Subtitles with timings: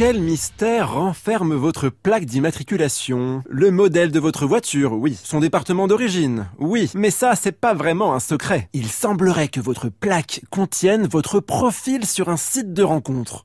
[0.00, 3.42] Quel mystère renferme votre plaque d'immatriculation?
[3.50, 5.18] Le modèle de votre voiture, oui.
[5.22, 6.90] Son département d'origine, oui.
[6.94, 8.70] Mais ça, c'est pas vraiment un secret.
[8.72, 13.44] Il semblerait que votre plaque contienne votre profil sur un site de rencontre.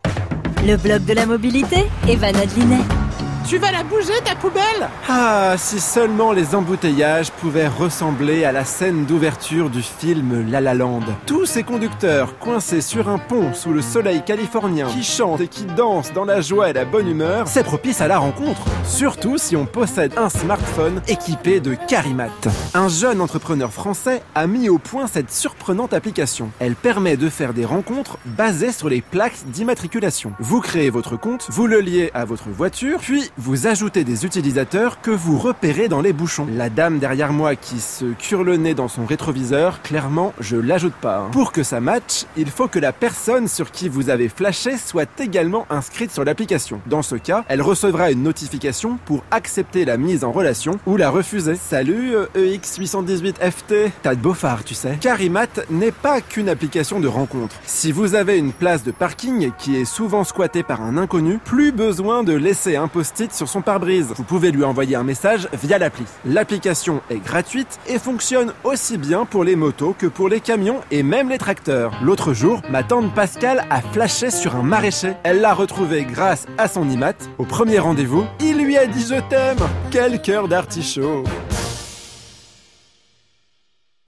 [0.65, 3.04] Le blog de la mobilité, Evan Adlinet.
[3.47, 8.65] Tu vas la bouger ta poubelle Ah, si seulement les embouteillages pouvaient ressembler à la
[8.65, 11.01] scène d'ouverture du film La La Land.
[11.27, 15.65] Tous ces conducteurs coincés sur un pont sous le soleil californien, qui chantent et qui
[15.65, 18.63] dansent dans la joie et la bonne humeur, c'est propice à la rencontre.
[18.83, 22.29] Surtout si on possède un smartphone équipé de Carimat.
[22.73, 26.49] Un jeune entrepreneur français a mis au point cette surprenante application.
[26.57, 30.33] Elle permet de faire des rencontres basées sur les plaques d'immatriculation.
[30.39, 35.01] Vous créez votre compte, vous le liez à votre voiture, puis vous ajoutez des utilisateurs
[35.01, 36.47] que vous repérez dans les bouchons.
[36.55, 40.93] La dame derrière moi qui se cure le nez dans son rétroviseur, clairement, je l'ajoute
[40.93, 41.17] pas.
[41.17, 41.29] hein.
[41.33, 45.09] Pour que ça matche, il faut que la personne sur qui vous avez flashé soit
[45.19, 46.79] également inscrite sur l'application.
[46.85, 51.09] Dans ce cas, elle recevra une notification pour accepter la mise en relation ou la
[51.09, 51.55] refuser.
[51.55, 54.97] Salut euh, EX818FT, t'as de beaux phares, tu sais.
[55.01, 57.55] Carimat n'est pas qu'une application de rencontre.
[57.65, 61.73] Si vous avez une place de parking qui est souvent squattée par un inconnu, plus
[61.73, 62.87] besoin de laisser un
[63.33, 64.13] sur son pare-brise.
[64.15, 66.05] Vous pouvez lui envoyer un message via l'appli.
[66.25, 71.03] L'application est gratuite et fonctionne aussi bien pour les motos que pour les camions et
[71.03, 71.91] même les tracteurs.
[72.01, 75.13] L'autre jour, ma tante Pascal a flashé sur un maraîcher.
[75.23, 77.15] Elle l'a retrouvé grâce à son IMAT.
[77.37, 79.57] Au premier rendez-vous, il lui a dit je t'aime.
[79.91, 81.23] Quel cœur d'artichaut